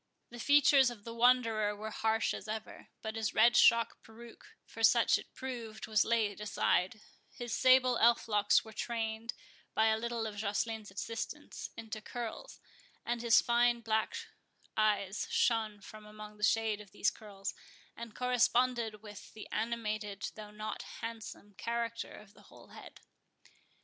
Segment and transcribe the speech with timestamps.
[0.31, 4.81] The features of the Wanderer were harsh as ever, but his red shock peruke, for
[4.81, 9.35] such it proved, was laid aside, his sable elf locks were trained,
[9.75, 12.59] by a little of Joceline's assistance, into curls,
[13.05, 14.15] and his fine black
[14.75, 17.53] eyes shone from among the shade of these curls,
[17.95, 23.01] and corresponded with the animated, though not handsome, character of the whole head.